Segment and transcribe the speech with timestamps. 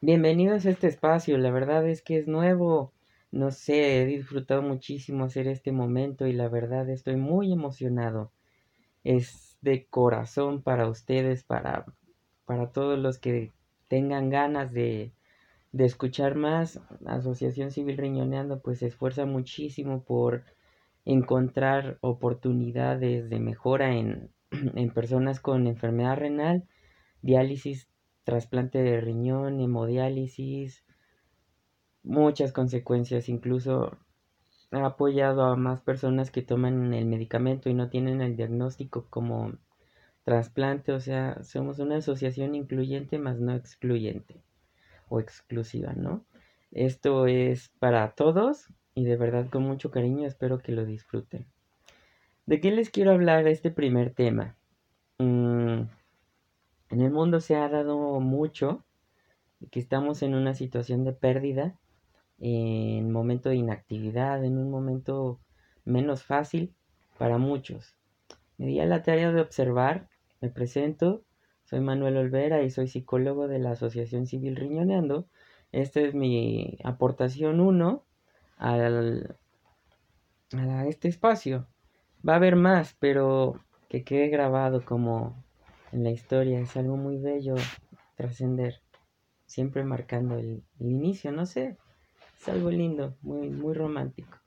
[0.00, 2.92] Bienvenidos a este espacio, la verdad es que es nuevo,
[3.32, 8.30] no sé, he disfrutado muchísimo hacer este momento y la verdad estoy muy emocionado.
[9.02, 11.84] Es de corazón para ustedes, para,
[12.44, 13.50] para todos los que
[13.88, 15.10] tengan ganas de,
[15.72, 16.80] de escuchar más.
[17.04, 20.44] Asociación Civil Riñoneando pues se esfuerza muchísimo por
[21.06, 24.30] encontrar oportunidades de mejora en,
[24.76, 26.68] en personas con enfermedad renal,
[27.20, 27.88] diálisis
[28.28, 30.84] trasplante de riñón, hemodiálisis,
[32.02, 33.96] muchas consecuencias, incluso
[34.70, 39.54] ha apoyado a más personas que toman el medicamento y no tienen el diagnóstico como
[40.24, 44.42] trasplante, o sea, somos una asociación incluyente más no excluyente
[45.08, 46.22] o exclusiva, ¿no?
[46.70, 51.46] Esto es para todos y de verdad con mucho cariño espero que lo disfruten.
[52.44, 54.54] ¿De qué les quiero hablar este primer tema?
[55.16, 55.84] Mm,
[56.90, 58.84] en el mundo se ha dado mucho
[59.70, 61.78] que estamos en una situación de pérdida,
[62.38, 65.40] en momento de inactividad, en un momento
[65.84, 66.74] menos fácil
[67.18, 67.96] para muchos.
[68.56, 70.08] Me di a la tarea de observar,
[70.40, 71.24] me presento,
[71.64, 75.26] soy Manuel Olvera y soy psicólogo de la Asociación Civil Riñoneando.
[75.72, 78.04] Esta es mi aportación 1
[78.56, 79.36] al,
[80.52, 81.66] a este espacio.
[82.26, 85.44] Va a haber más, pero que quede grabado como
[85.92, 86.60] en la historia.
[86.60, 87.54] Es algo muy bello
[88.16, 88.80] trascender,
[89.46, 91.76] siempre marcando el, inicio, no sé,
[92.40, 94.38] es algo lindo, muy, muy romántico.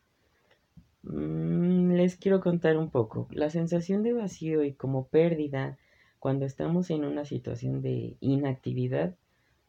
[1.03, 3.27] Mm, les quiero contar un poco.
[3.31, 5.77] La sensación de vacío y como pérdida
[6.19, 9.15] cuando estamos en una situación de inactividad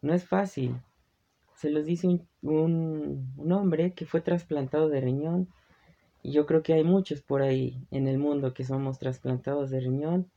[0.03, 0.77] no es fácil.
[1.55, 2.09] Se los dice
[2.43, 5.49] un, un hombre que fue trasplantado de riñón
[6.23, 9.81] y yo creo que hay muchos por ahí en el mundo que somos trasplantados de
[9.81, 10.29] riñón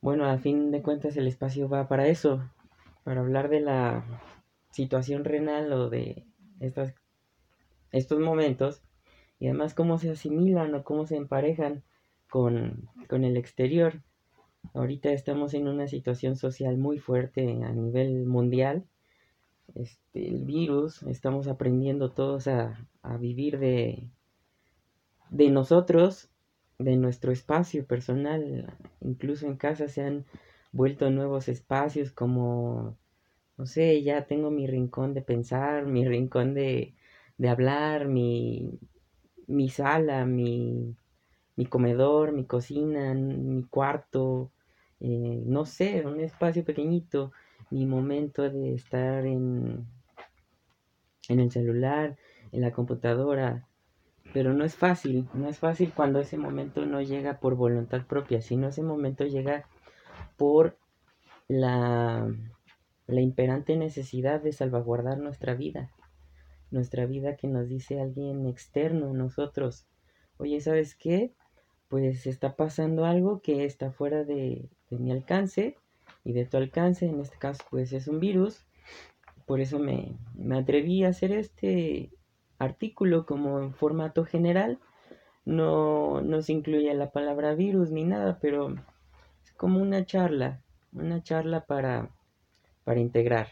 [0.00, 2.42] bueno, a fin de cuentas el espacio va para eso,
[3.04, 4.04] para hablar de la
[4.70, 6.24] situación renal o de
[6.60, 6.94] estas,
[7.90, 8.82] estos momentos
[9.38, 11.82] y además cómo se asimilan o cómo se emparejan
[12.28, 14.02] con, con el exterior.
[14.74, 18.84] Ahorita estamos en una situación social muy fuerte a nivel mundial.
[19.74, 24.08] Este, el virus, estamos aprendiendo todos a, a vivir de,
[25.30, 26.30] de nosotros
[26.78, 30.24] de nuestro espacio personal, incluso en casa se han
[30.72, 32.96] vuelto nuevos espacios como,
[33.56, 36.94] no sé, ya tengo mi rincón de pensar, mi rincón de,
[37.36, 38.78] de hablar, mi,
[39.48, 40.96] mi sala, mi,
[41.56, 44.52] mi, comedor, mi cocina, mi cuarto,
[45.00, 47.32] eh, no sé, un espacio pequeñito,
[47.70, 49.86] mi momento de estar en,
[51.28, 52.16] en el celular,
[52.52, 53.67] en la computadora,
[54.32, 58.40] pero no es fácil, no es fácil cuando ese momento no llega por voluntad propia,
[58.42, 59.66] sino ese momento llega
[60.36, 60.76] por
[61.48, 62.30] la,
[63.06, 65.90] la imperante necesidad de salvaguardar nuestra vida,
[66.70, 69.86] nuestra vida que nos dice alguien externo, nosotros,
[70.36, 71.32] oye, ¿sabes qué?
[71.88, 75.76] Pues está pasando algo que está fuera de, de mi alcance
[76.22, 78.66] y de tu alcance, en este caso pues es un virus,
[79.46, 82.12] por eso me, me atreví a hacer este
[82.58, 84.78] artículo como en formato general.
[85.44, 88.74] No, no se incluye la palabra virus ni nada, pero
[89.44, 90.60] es como una charla,
[90.92, 92.10] una charla para,
[92.84, 93.48] para integrar,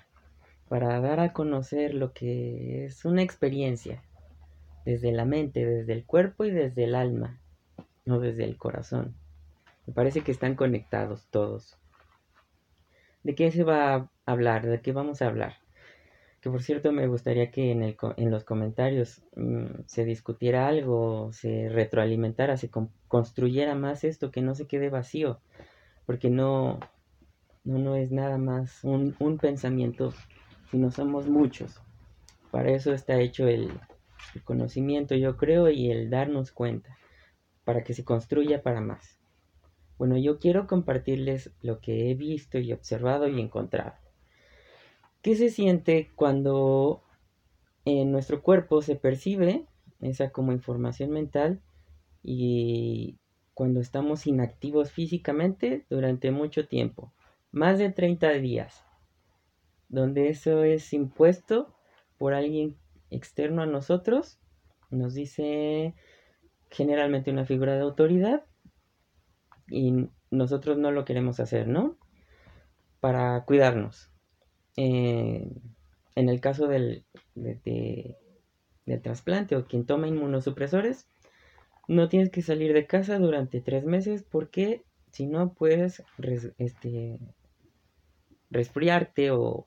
[0.69, 4.03] para dar a conocer lo que es una experiencia
[4.84, 7.41] desde la mente, desde el cuerpo y desde el alma,
[8.05, 9.17] no desde el corazón.
[9.87, 11.78] Me parece que están conectados todos.
[13.23, 14.67] ¿De qué se va a hablar?
[14.67, 15.66] ¿De qué vamos a hablar?
[16.46, 21.32] Que por cierto me gustaría que en, el, en los comentarios mm, se discutiera algo,
[21.32, 22.70] se retroalimentara, se
[23.08, 25.40] construyera más esto, que no se quede vacío,
[26.06, 26.78] porque no,
[27.64, 30.14] no, no es nada más un, un pensamiento,
[30.70, 31.80] sino somos muchos.
[32.52, 33.68] Para eso está hecho el,
[34.36, 36.96] el conocimiento, yo creo, y el darnos cuenta,
[37.64, 39.18] para que se construya para más.
[39.98, 44.06] Bueno, yo quiero compartirles lo que he visto y observado y encontrado.
[45.26, 47.02] ¿Qué se siente cuando
[47.84, 49.67] en nuestro cuerpo se percibe
[50.00, 51.61] esa como información mental
[52.23, 53.19] y
[53.52, 57.12] cuando estamos inactivos físicamente durante mucho tiempo,
[57.50, 58.84] más de 30 días,
[59.88, 61.75] donde eso es impuesto
[62.19, 62.76] por alguien
[63.11, 64.38] externo a nosotros,
[64.90, 65.96] nos dice
[66.70, 68.44] generalmente una figura de autoridad
[69.67, 71.99] y nosotros no lo queremos hacer, ¿no?
[73.00, 74.12] Para cuidarnos.
[74.76, 75.49] Eh,
[76.14, 81.06] en el caso del, del trasplante o quien toma inmunosupresores,
[81.88, 84.82] no tienes que salir de casa durante tres meses porque
[85.12, 86.02] si no puedes
[86.58, 87.19] este,
[88.50, 89.67] resfriarte o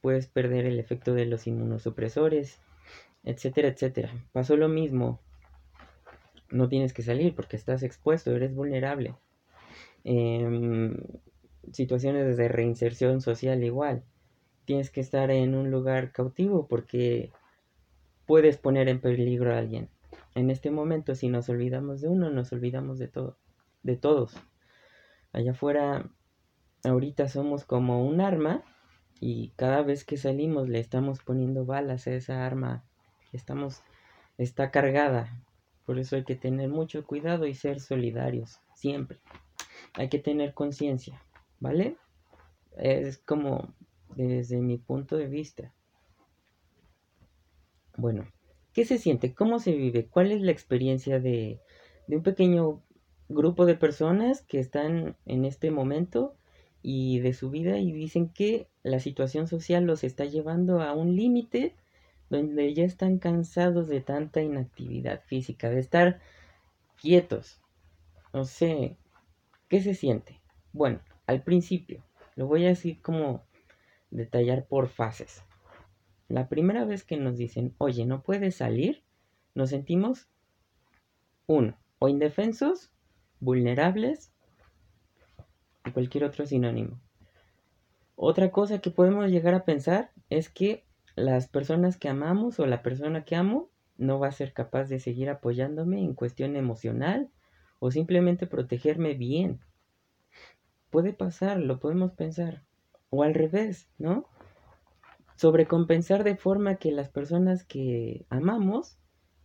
[0.00, 2.60] puedes perder el efecto de los inmunosupresores,
[3.24, 4.12] etcétera, etcétera.
[4.32, 5.20] Pasó lo mismo.
[6.50, 9.14] No tienes que salir porque estás expuesto, eres vulnerable.
[10.04, 10.96] Em,
[11.72, 14.04] situaciones de reinserción social igual.
[14.64, 17.30] Tienes que estar en un lugar cautivo porque
[18.26, 19.88] puedes poner en peligro a alguien.
[20.34, 23.36] En este momento, si nos olvidamos de uno, nos olvidamos de todo,
[23.82, 24.34] de todos.
[25.32, 26.10] Allá afuera,
[26.84, 28.62] ahorita somos como un arma
[29.20, 32.84] y cada vez que salimos le estamos poniendo balas a esa arma.
[33.32, 33.82] Estamos,
[34.38, 35.42] está cargada.
[35.86, 39.18] Por eso hay que tener mucho cuidado y ser solidarios, siempre.
[39.94, 41.22] Hay que tener conciencia,
[41.60, 41.96] ¿vale?
[42.76, 43.74] Es como
[44.16, 45.72] desde mi punto de vista.
[47.96, 48.26] Bueno,
[48.72, 49.34] ¿qué se siente?
[49.34, 50.06] ¿Cómo se vive?
[50.06, 51.60] ¿Cuál es la experiencia de,
[52.08, 52.82] un pequeño
[53.28, 56.34] grupo de personas que están en este momento
[56.82, 61.16] y de su vida y dicen que la situación social los está llevando a un
[61.16, 61.74] límite
[62.30, 66.20] donde ya están cansados de tanta inactividad física, de estar
[67.00, 67.60] quietos.
[68.32, 68.96] No sé,
[69.68, 70.40] ¿qué se siente?
[70.72, 72.02] Bueno, al principio,
[72.34, 73.44] lo voy a decir como
[74.14, 75.44] detallar por fases.
[76.28, 79.04] La primera vez que nos dicen, oye, no puedes salir,
[79.54, 80.28] nos sentimos,
[81.46, 82.90] uno, o indefensos,
[83.40, 84.32] vulnerables,
[85.84, 87.00] y cualquier otro sinónimo.
[88.16, 90.84] Otra cosa que podemos llegar a pensar es que
[91.16, 94.98] las personas que amamos o la persona que amo no va a ser capaz de
[94.98, 97.30] seguir apoyándome en cuestión emocional
[97.80, 99.60] o simplemente protegerme bien.
[100.90, 102.63] Puede pasar, lo podemos pensar.
[103.16, 104.26] O al revés, ¿no?
[105.36, 108.98] Sobrecompensar de forma que las personas que amamos,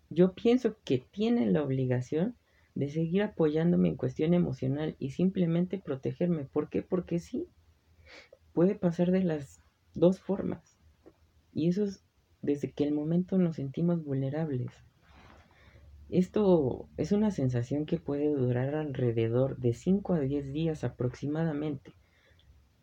[0.09, 2.35] yo pienso que tienen la obligación
[2.73, 6.45] de seguir apoyándome en cuestión emocional y simplemente protegerme.
[6.45, 6.81] ¿Por qué?
[6.81, 7.47] Porque sí,
[8.53, 9.61] puede pasar de las
[9.93, 10.79] dos formas.
[11.53, 12.03] Y eso es
[12.41, 14.71] desde que el momento nos sentimos vulnerables.
[16.09, 21.93] Esto es una sensación que puede durar alrededor de 5 a 10 días aproximadamente.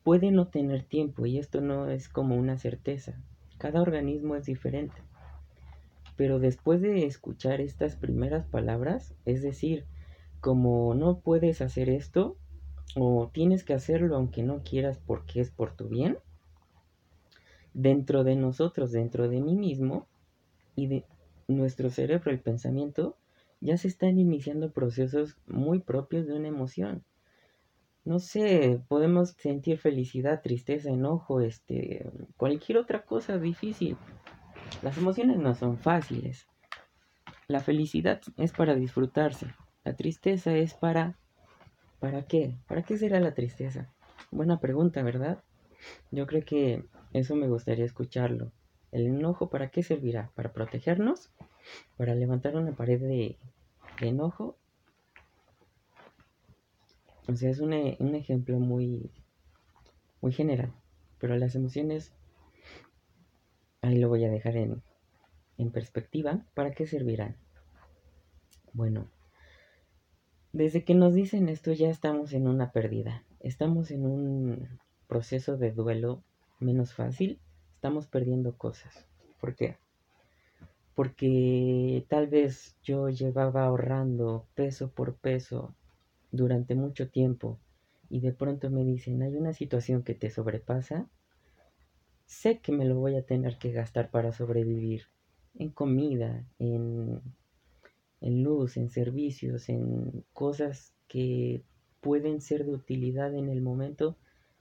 [0.07, 3.21] Puede no tener tiempo y esto no es como una certeza.
[3.59, 4.95] Cada organismo es diferente.
[6.15, 9.85] Pero después de escuchar estas primeras palabras, es decir,
[10.41, 12.37] como no puedes hacer esto,
[12.95, 16.19] o tienes que hacerlo aunque no quieras porque es por tu bien,
[17.75, 20.07] dentro de nosotros, dentro de mí mismo
[20.77, 21.05] y de
[21.49, 23.17] nuestro cerebro, el pensamiento,
[23.61, 27.03] ya se están iniciando procesos muy propios de una emoción.
[28.07, 33.97] No sé, podemos sentir felicidad, tristeza, enojo, este, cualquier otra cosa difícil.
[34.83, 36.47] Las emociones no son fáciles.
[37.49, 39.49] La felicidad es para disfrutarse.
[39.85, 41.19] La tristeza es para...
[41.99, 42.55] ¿Para qué?
[42.69, 43.93] ¿Para qué será la tristeza?
[44.31, 45.43] Buena pregunta, ¿verdad?
[46.13, 48.53] Yo creo que eso me gustaría escucharlo.
[48.93, 50.31] ¿El enojo para qué servirá?
[50.37, 51.33] ¿Para protegernos?
[51.97, 53.37] ¿Para levantar una pared de,
[54.01, 54.57] enojo?
[57.29, 59.11] O sea, es un, un, ejemplo muy,
[60.21, 60.73] muy general.
[61.19, 62.13] Pero las emociones,
[63.83, 64.83] ahí lo voy a dejar en,
[65.59, 66.45] en perspectiva.
[66.55, 67.37] ¿Para qué servirán?
[68.73, 69.09] Bueno,
[70.53, 73.25] desde que nos dicen esto ya estamos en una pérdida.
[73.41, 74.69] Estamos en un
[75.07, 76.23] proceso de duelo
[76.61, 77.39] menos fácil,
[77.75, 79.07] estamos perdiendo cosas.
[79.41, 79.77] ¿Por qué?
[80.95, 85.75] Porque tal vez yo llevaba ahorrando peso por peso
[86.37, 87.59] durante mucho tiempo
[88.09, 91.09] y de pronto me dicen, hay una situación que te sobrepasa,
[92.27, 95.05] sé que me lo voy a tener que gastar para sobrevivir
[95.55, 97.21] en comida, en,
[98.21, 101.65] en luz, en servicios, en cosas que
[102.01, 104.17] pueden ser de utilidad en el momento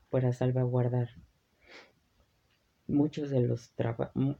[0.09, 1.09] para salvaguardar
[2.87, 3.73] muchos de los,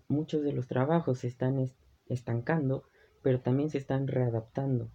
[0.08, 1.66] muchos de los trabajos se están
[2.08, 2.84] estancando,
[3.22, 4.90] pero también se están readaptando.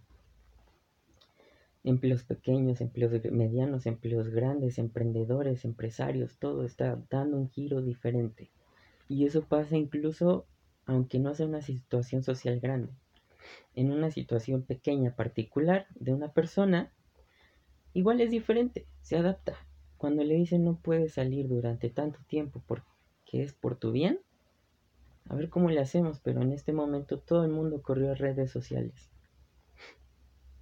[1.83, 8.51] Empleos pequeños, empleos medianos, empleos grandes, emprendedores, empresarios, todo está dando un giro diferente.
[9.07, 10.45] Y eso pasa incluso
[10.85, 12.91] aunque no sea una situación social grande.
[13.75, 16.91] En una situación pequeña particular de una persona,
[17.93, 19.55] igual es diferente, se adapta.
[19.97, 22.91] Cuando le dicen no puede salir durante tanto tiempo porque
[23.25, 24.19] que es por tu bien.
[25.29, 28.51] A ver cómo le hacemos, pero en este momento todo el mundo corrió a redes
[28.51, 29.09] sociales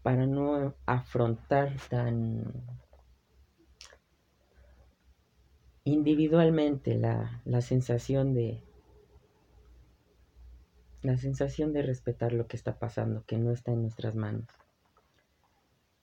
[0.02, 2.44] para no afrontar tan
[5.84, 8.64] individualmente la, la sensación de
[11.02, 14.48] la sensación de respetar lo que está pasando, que no está en nuestras manos.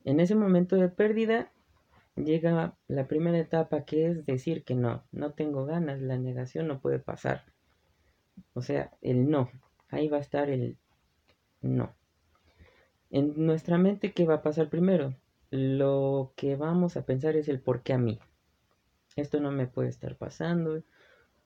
[0.04, 1.52] En ese momento de pérdida,
[2.14, 6.80] llega la primera etapa que es decir que no, no tengo ganas, la negación no
[6.80, 7.44] puede pasar.
[8.54, 9.50] O sea, el no,
[9.90, 10.78] ahí va a estar el
[11.60, 11.94] no.
[13.10, 15.14] En nuestra mente, ¿qué va a pasar primero?
[15.50, 18.18] Lo que vamos a pensar es el por qué a mí.
[19.14, 20.82] Esto no me puede estar pasando,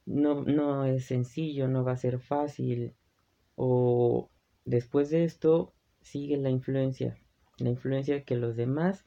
[0.06, 2.94] no, no es sencillo, no va a ser fácil.
[3.56, 4.28] O
[4.64, 7.18] después de esto sigue la influencia,
[7.58, 9.04] la influencia que los demás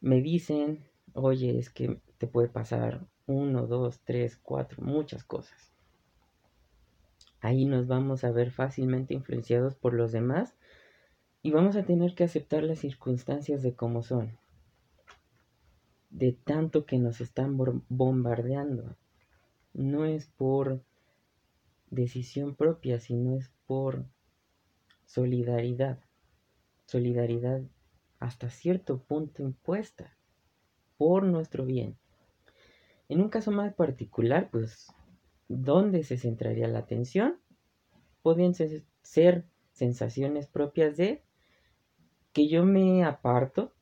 [0.00, 5.72] me dicen, oye, es que te puede pasar uno, dos, tres, cuatro, muchas cosas.
[7.40, 10.54] Ahí nos vamos a ver fácilmente influenciados por los demás
[11.44, 14.38] y vamos a tener que aceptar las circunstancias de cómo son.
[16.08, 17.58] De tanto que nos están
[17.90, 18.96] bombardeando.
[19.74, 20.82] No es por
[21.90, 24.06] decisión propia, sino es por
[25.04, 25.98] solidaridad.
[26.86, 27.60] Solidaridad
[28.20, 30.16] hasta cierto punto impuesta
[30.96, 31.98] por nuestro bien.
[33.10, 34.90] En un caso más particular, pues,
[35.48, 37.38] ¿dónde se centraría la atención?
[38.22, 41.22] Pueden ser sensaciones propias de
[42.34, 43.72] que yo me aparto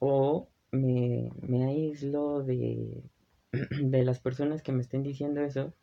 [0.00, 1.30] o me,
[1.64, 3.04] aíslo de,
[3.52, 5.74] de, las personas que me estén diciendo eso.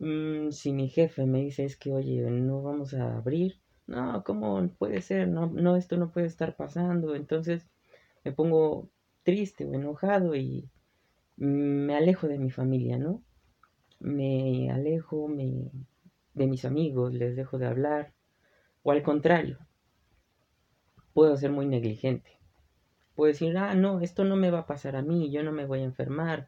[0.00, 4.68] Mm, si mi jefe me dice es que, oye, no vamos a abrir, no, ¿cómo
[4.78, 5.28] puede ser?
[5.28, 7.14] No, no, esto no puede estar pasando.
[7.14, 7.68] Entonces
[8.24, 8.88] me pongo
[9.24, 10.70] triste o enojado y
[11.36, 13.22] me alejo de mi familia, ¿no?
[14.00, 15.70] Me alejo me,
[16.34, 18.14] de mis amigos, les dejo de hablar.
[18.82, 19.58] O al contrario,
[21.18, 22.30] puedo ser muy negligente.
[23.16, 25.66] Puedo decir, ah, no, esto no me va a pasar a mí, yo no me
[25.66, 26.46] voy a enfermar,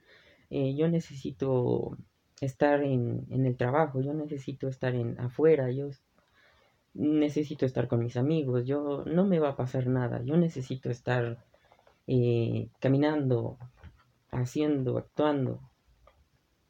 [0.49, 1.99] eh, yo necesito
[2.41, 5.89] estar en, en, el trabajo, yo necesito estar en afuera, yo
[6.95, 11.45] necesito estar con mis amigos, yo no me va a pasar nada, yo necesito estar
[12.07, 13.59] eh, caminando,
[14.31, 15.69] haciendo, actuando.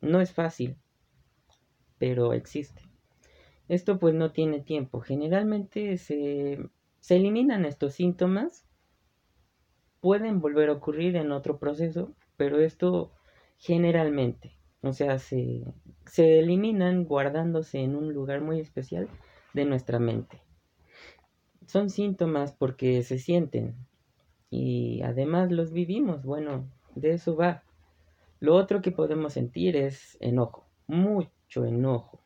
[0.00, 0.78] No es fácil,
[1.98, 2.80] pero existe.
[3.68, 5.02] Esto pues no tiene tiempo.
[5.02, 8.66] Generalmente se, se eliminan estos síntomas.
[10.00, 13.12] Pueden volver a ocurrir en otro proceso, pero esto
[13.58, 15.64] generalmente, o sea, se,
[16.06, 19.08] se eliminan guardándose en un lugar muy especial
[19.52, 20.40] de nuestra mente.
[21.66, 23.76] Son síntomas porque se sienten
[24.48, 26.24] y además los vivimos.
[26.24, 27.62] Bueno, de eso va.
[28.40, 32.20] Lo otro que podemos sentir es enojo, mucho enojo.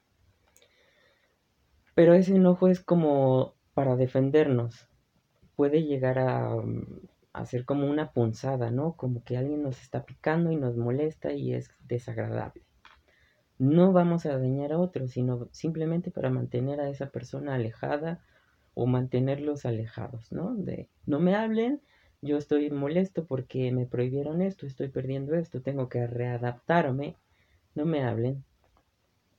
[1.94, 4.88] Pero ese enojo es como para defendernos.
[5.56, 6.56] Puede llegar a,
[7.32, 8.94] a ser como una punzada, ¿no?
[8.96, 12.62] Como que alguien nos está picando y nos molesta y es desagradable
[13.58, 18.20] no vamos a dañar a otros, sino simplemente para mantener a esa persona alejada
[18.74, 20.54] o mantenerlos alejados, ¿no?
[20.54, 21.80] De no me hablen,
[22.20, 27.16] yo estoy molesto porque me prohibieron esto, estoy perdiendo esto, tengo que readaptarme,
[27.74, 28.44] no me hablen.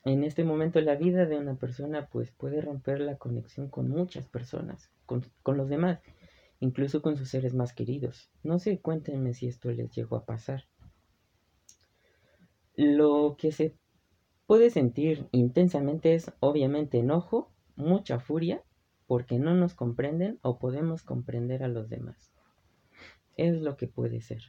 [0.05, 4.29] En este momento la vida de una persona pues puede romper la conexión con muchas
[4.29, 5.99] personas, con, con los demás,
[6.59, 8.29] incluso con sus seres más queridos.
[8.43, 10.65] No sé, cuéntenme si esto les llegó a pasar.
[12.75, 13.75] Lo que se
[14.45, 18.63] puede sentir intensamente es obviamente enojo, mucha furia,
[19.07, 22.31] porque no nos comprenden o podemos comprender a los demás.
[23.37, 24.41] Es lo que puede ser.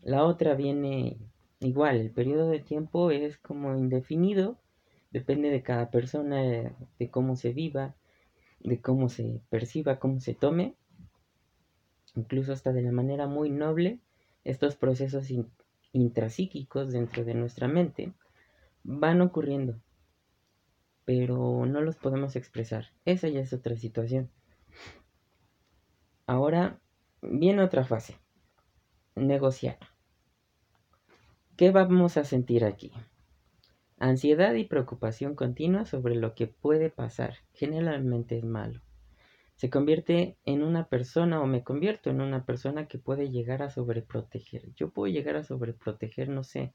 [0.00, 1.18] La otra viene
[1.60, 4.58] igual, el periodo de tiempo es como indefinido,
[5.10, 6.42] depende de cada persona,
[6.98, 7.94] de cómo se viva,
[8.60, 10.74] de cómo se perciba, cómo se tome,
[12.14, 14.00] incluso hasta de la manera muy noble,
[14.44, 15.28] estos procesos
[15.92, 18.12] intrapsíquicos dentro de nuestra mente
[18.82, 19.80] van ocurriendo,
[21.04, 22.86] pero no los podemos expresar.
[23.04, 24.30] Esa ya es otra situación.
[26.26, 26.80] Ahora
[27.22, 28.16] viene otra fase,
[29.14, 29.78] negociar.
[31.60, 32.90] ¿Qué vamos a sentir aquí?
[33.98, 37.34] Ansiedad y preocupación continua sobre lo que puede pasar.
[37.52, 38.80] Generalmente es malo.
[39.56, 43.68] Se convierte en una persona o me convierto en una persona que puede llegar a
[43.68, 44.72] sobreproteger.
[44.74, 46.72] Yo puedo llegar a sobreproteger, no sé,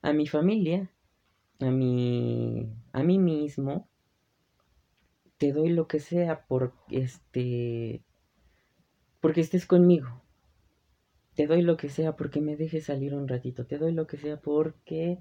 [0.00, 0.90] a mi familia,
[1.60, 3.88] a mí, a mí mismo,
[5.38, 8.02] te doy lo que sea por este,
[9.20, 10.21] porque estés conmigo.
[11.34, 13.64] Te doy lo que sea porque me dejes salir un ratito.
[13.64, 15.18] Te doy lo que sea porque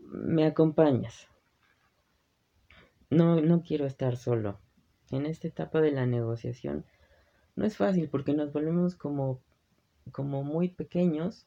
[0.00, 1.28] me acompañas.
[3.08, 4.58] No, no quiero estar solo.
[5.10, 6.84] En esta etapa de la negociación
[7.56, 9.40] no es fácil porque nos volvemos como,
[10.10, 11.46] como muy pequeños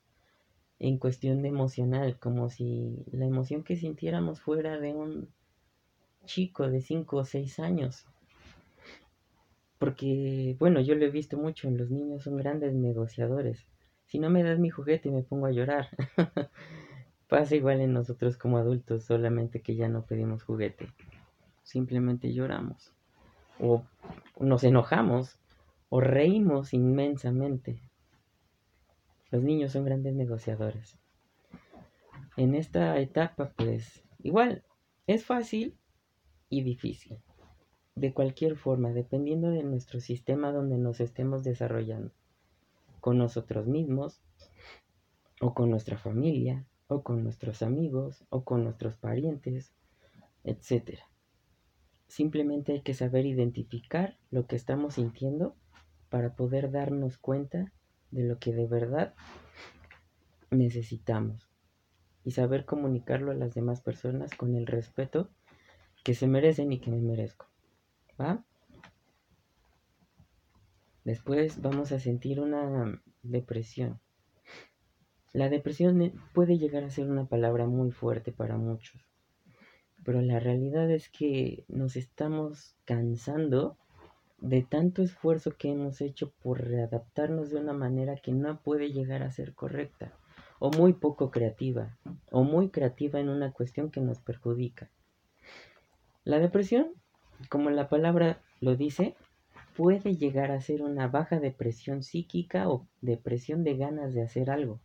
[0.78, 5.30] en cuestión de emocional, como si la emoción que sintiéramos fuera de un
[6.26, 8.06] chico de 5 o 6 años.
[9.78, 13.68] Porque, bueno, yo lo he visto mucho, los niños son grandes negociadores.
[14.06, 15.90] Si no me das mi juguete me pongo a llorar.
[17.28, 20.90] Pasa igual en nosotros como adultos, solamente que ya no pedimos juguete.
[21.64, 22.94] Simplemente lloramos.
[23.60, 23.84] O
[24.40, 25.40] nos enojamos.
[25.90, 27.80] O reímos inmensamente.
[29.32, 30.98] Los niños son grandes negociadores.
[32.38, 34.64] En esta etapa, pues, igual,
[35.08, 35.76] es fácil
[36.50, 37.18] y difícil.
[37.96, 42.12] De cualquier forma, dependiendo de nuestro sistema donde nos estemos desarrollando.
[43.00, 44.22] Con nosotros mismos,
[45.40, 49.72] o con nuestra familia, o con nuestros amigos, o con nuestros parientes,
[50.44, 51.00] etc.
[52.08, 55.56] Simplemente hay que saber identificar lo que estamos sintiendo
[56.10, 57.72] para poder darnos cuenta
[58.12, 59.14] de lo que de verdad
[60.52, 61.50] necesitamos
[62.26, 65.30] y saber comunicarlo a las demás personas con el respeto
[66.04, 67.55] que se merecen y que me merezco.
[71.04, 74.00] Después vamos a sentir una depresión.
[75.34, 79.06] La depresión puede llegar a ser una palabra muy fuerte para muchos,
[80.04, 83.78] pero la realidad es que nos estamos cansando
[84.38, 89.24] de tanto esfuerzo que hemos hecho por readaptarnos de una manera que no puede llegar
[89.24, 90.14] a ser correcta,
[90.60, 91.98] o muy poco creativa,
[92.32, 94.90] o muy creativa en una cuestión que nos perjudica.
[96.24, 96.94] La depresión,
[97.50, 99.16] como la palabra lo dice,
[99.76, 104.80] puede llegar a ser una baja depresión psíquica o depresión de ganas de hacer algo.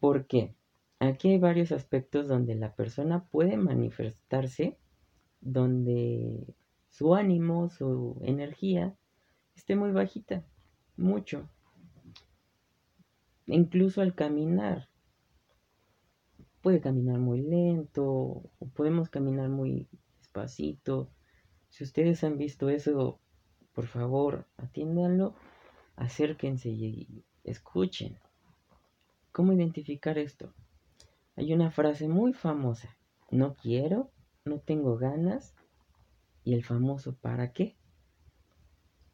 [0.00, 0.54] Porque
[0.98, 4.76] aquí hay varios aspectos donde la persona puede manifestarse,
[5.40, 6.54] donde
[6.88, 8.94] su ánimo, su energía
[9.56, 10.44] esté muy bajita,
[10.96, 11.48] mucho.
[13.46, 14.88] Incluso al caminar.
[16.62, 19.88] Puede caminar muy lento, o podemos caminar muy
[20.32, 21.10] despacito.
[21.68, 23.20] Si ustedes han visto eso,
[23.74, 25.34] por favor, atiéndanlo,
[25.96, 28.18] acérquense y escuchen.
[29.30, 30.52] ¿Cómo identificar esto?
[31.36, 32.96] Hay una frase muy famosa.
[33.30, 34.10] No quiero,
[34.44, 35.54] no tengo ganas.
[36.44, 37.76] Y el famoso ¿para qué?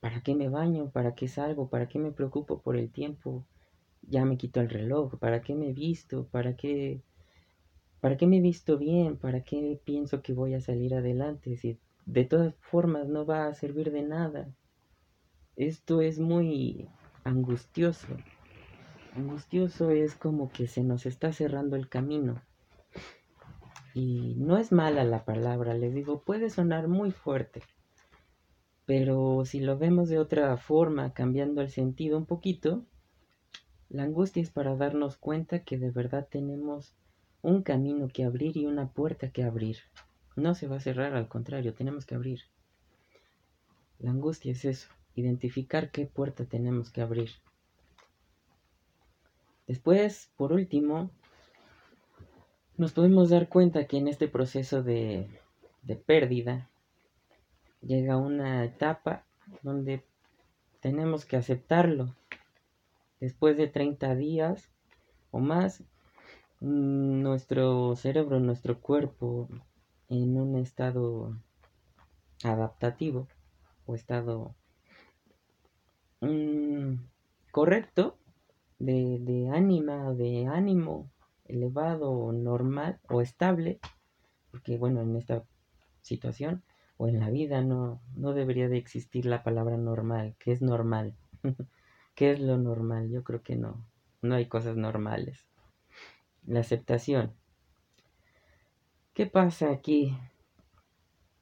[0.01, 0.91] ¿Para qué me baño?
[0.91, 1.69] ¿Para qué salgo?
[1.69, 3.45] ¿Para qué me preocupo por el tiempo?
[4.03, 5.19] Ya me quito el reloj.
[5.19, 6.27] ¿Para qué me visto?
[6.29, 7.03] ¿Para qué?
[8.01, 9.17] ¿Para qué me he visto bien?
[9.17, 11.57] ¿Para qué pienso que voy a salir adelante?
[11.57, 14.49] Si de todas formas no va a servir de nada.
[15.57, 16.89] Esto es muy
[17.25, 18.07] angustioso.
[19.15, 22.41] Angustioso es como que se nos está cerrando el camino.
[23.95, 27.63] Y no es mala la palabra, les digo, puede sonar muy fuerte.
[28.87, 32.85] Pero si lo vemos de otra forma, cambiando el sentido un poquito,
[33.89, 36.95] la angustia es para darnos cuenta que de verdad tenemos
[37.43, 39.79] un camino que abrir y una puerta que abrir.
[40.37, 42.41] No se va a cerrar, al contrario, tenemos que abrir.
[43.99, 47.31] La angustia es eso, identificar qué puerta tenemos que abrir.
[49.67, 51.11] Después, por último,
[52.79, 55.29] nos podemos dar cuenta que en este proceso de,
[56.07, 56.71] pérdida
[57.83, 59.25] llega una etapa
[59.63, 60.05] donde
[60.81, 62.15] tenemos que aceptarlo.
[63.21, 64.71] Después de 30 días
[65.33, 65.83] o más,
[66.61, 69.49] nuestro cerebro, nuestro cuerpo,
[70.09, 71.37] en un estado
[72.43, 73.29] adaptativo
[73.87, 74.55] o estado
[76.21, 76.95] mm,
[77.51, 78.19] correcto,
[78.79, 81.11] de, ánima, de ánimo
[81.45, 83.81] elevado normal o estable,
[84.51, 85.45] porque bueno, en esta
[86.03, 86.63] situación
[86.97, 91.17] o en la vida no, no debería de existir la palabra normal, que es normal.
[92.15, 93.11] ¿Qué es lo normal?
[93.11, 93.85] Yo creo que no,
[94.23, 95.48] no hay cosas normales.
[96.49, 97.35] La aceptación.
[99.13, 100.17] ¿Qué pasa aquí?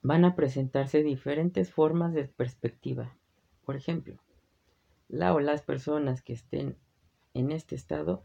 [0.02, 3.16] Van a presentarse diferentes formas de perspectiva.
[3.64, 4.16] Por ejemplo,
[5.06, 6.76] la o las personas que estén
[7.34, 8.24] en este estado,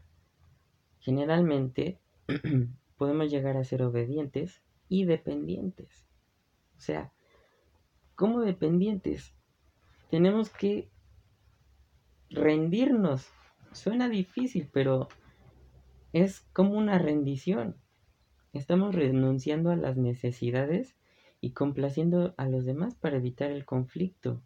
[0.98, 2.00] generalmente
[2.98, 6.04] podemos llegar a ser obedientes y dependientes.
[6.78, 7.12] O sea,
[8.16, 9.32] como dependientes,
[10.10, 10.90] tenemos que
[12.28, 13.28] rendirnos.
[13.70, 15.06] Suena difícil, pero
[16.12, 17.76] es como una rendición.
[18.52, 20.94] Estamos renunciando a las necesidades
[21.40, 24.42] y complaciendo a los demás para evitar el conflicto.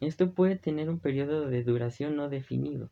[0.00, 2.90] Esto puede tener un periodo de duración no definido.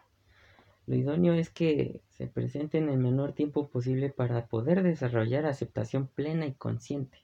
[0.86, 6.08] Lo idóneo es que se presente en el menor tiempo posible para poder desarrollar aceptación
[6.08, 7.18] plena y consciente.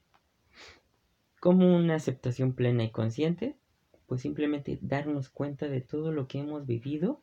[1.40, 3.56] ¿Cómo una aceptación plena y consciente?
[4.06, 7.20] Pues simplemente darnos cuenta de todo lo que hemos vivido,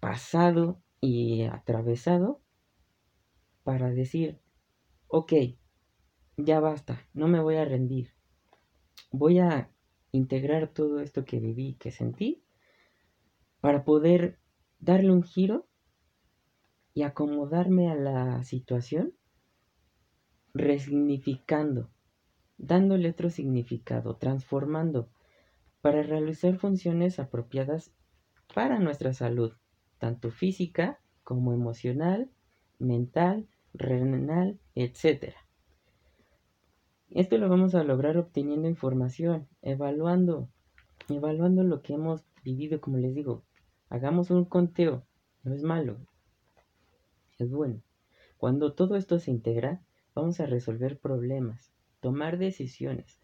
[0.00, 2.40] pasado y atravesado
[3.64, 4.40] para decir,
[5.08, 5.32] ok,
[6.36, 8.14] ya basta, no me voy a rendir.
[9.10, 9.70] Voy a
[10.12, 12.42] integrar todo esto que viví, que sentí,
[13.60, 14.38] para poder
[14.78, 15.66] darle un giro
[16.94, 19.14] y acomodarme a la situación,
[20.54, 21.90] resignificando,
[22.56, 25.10] dándole otro significado, transformando,
[25.80, 27.92] para realizar funciones apropiadas
[28.54, 29.52] para nuestra salud,
[29.98, 32.30] tanto física como emocional,
[32.78, 35.34] mental, renal, etc.
[37.10, 40.48] Esto lo vamos a lograr obteniendo información, evaluando,
[41.08, 43.44] evaluando lo que hemos vivido, como les digo.
[43.88, 45.04] Hagamos un conteo,
[45.42, 45.96] no es malo,
[47.38, 47.80] es bueno.
[48.36, 49.82] Cuando todo esto se integra,
[50.14, 53.20] vamos a resolver problemas, tomar decisiones,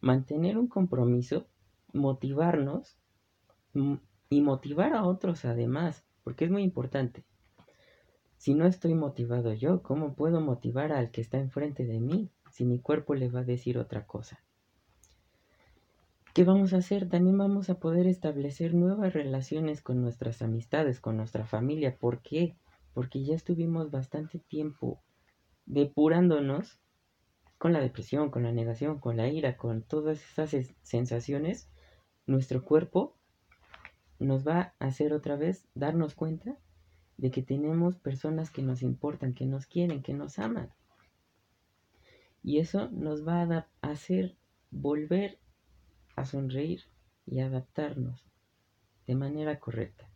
[0.00, 1.46] mantener un compromiso,
[1.92, 2.96] motivarnos
[4.30, 7.22] y motivar a otros además, porque es muy importante.
[8.36, 12.32] Si no estoy motivado yo, ¿cómo puedo motivar al que está enfrente de mí?
[12.56, 14.42] si mi cuerpo le va a decir otra cosa.
[16.32, 17.06] ¿Qué vamos a hacer?
[17.06, 21.98] También vamos a poder establecer nuevas relaciones con nuestras amistades, con nuestra familia.
[21.98, 22.56] ¿Por qué?
[22.94, 25.02] Porque ya estuvimos bastante tiempo
[25.66, 26.80] depurándonos
[27.58, 31.70] con la depresión, con la negación, con la ira, con todas esas sensaciones.
[32.24, 33.15] Nuestro cuerpo
[34.18, 36.58] nos va a hacer otra vez darnos cuenta
[37.16, 40.70] de que tenemos personas que nos importan, que nos quieren, que nos aman.
[42.42, 44.36] Y eso nos va a hacer
[44.70, 45.38] volver
[46.14, 46.82] a sonreír
[47.26, 48.24] y adaptarnos
[49.06, 50.08] de manera correcta,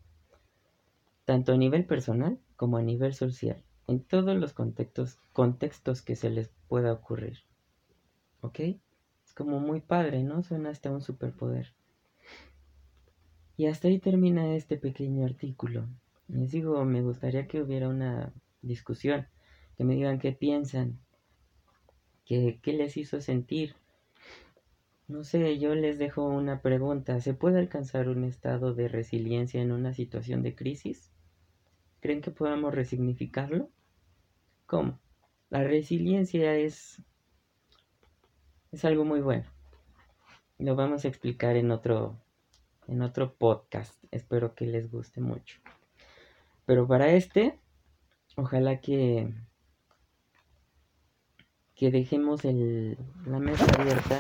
[1.25, 6.31] tanto a nivel personal como a nivel social, en todos los contextos, contextos que se
[6.31, 7.39] les pueda ocurrir.
[8.41, 8.61] ¿Ok?
[9.25, 10.43] Es como muy padre, ¿no?
[10.43, 11.75] Suena hasta un superpoder.
[13.61, 15.87] Y hasta ahí termina este pequeño artículo.
[16.29, 19.27] Les digo, me gustaría que hubiera una discusión,
[19.77, 20.99] que me digan qué piensan,
[22.25, 23.75] ¿Qué, les hizo sentir?
[25.09, 27.21] No sé, yo les dejo una pregunta.
[27.21, 31.13] ¿Se puede alcanzar un estado de resiliencia en una situación de crisis?
[32.01, 33.69] ¿Creen que podamos resignificarlo?
[34.65, 34.99] ¿Cómo?
[35.51, 37.03] La resiliencia es
[38.73, 39.45] es algo muy bueno.
[40.59, 42.17] Lo vamos a explicar en otro
[42.91, 43.95] en otro podcast.
[44.11, 45.61] Espero que les guste mucho.
[46.67, 47.59] Pero para este,
[48.37, 49.33] ojalá que
[51.81, 54.19] que dejemos el, la mesa abierta,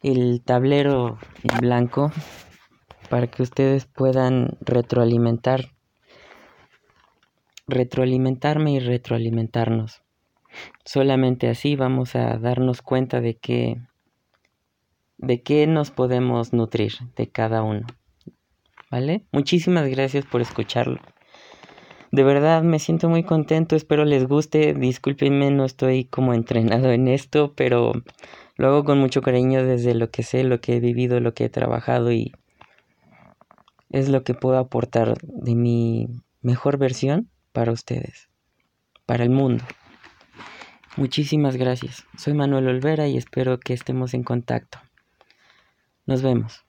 [0.00, 2.12] el tablero en blanco,
[3.10, 5.72] para que ustedes puedan retroalimentar,
[7.66, 10.02] retroalimentarme y retroalimentarnos.
[10.84, 13.80] Solamente así vamos a darnos cuenta de que
[15.26, 17.86] de qué nos podemos nutrir de cada uno.
[18.90, 19.24] ¿Vale?
[19.32, 21.00] Muchísimas gracias por escucharlo.
[22.12, 24.72] De verdad me siento muy contento, espero les guste.
[24.72, 27.92] Discúlpenme, no estoy como entrenado en esto, pero
[28.56, 31.46] lo hago con mucho cariño desde lo que sé, lo que he vivido, lo que
[31.46, 32.32] he trabajado y
[33.90, 36.06] es lo que puedo aportar de mi
[36.40, 38.28] mejor versión para ustedes,
[39.06, 39.64] para el mundo.
[40.96, 42.04] Muchísimas gracias.
[42.16, 44.78] Soy Manuel Olvera y espero que estemos en contacto.
[46.06, 46.63] Nos vemos.